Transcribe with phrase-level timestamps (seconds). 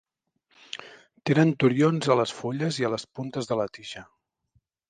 [1.29, 4.07] Tenen turions a les fulles i puntes de la tija.